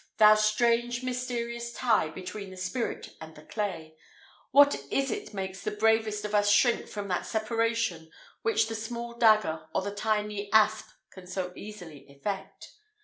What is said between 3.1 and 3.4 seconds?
and